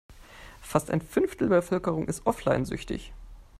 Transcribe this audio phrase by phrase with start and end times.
[0.61, 3.13] Fast ein Fünftel der Bevölkerung ist offline-süchtig.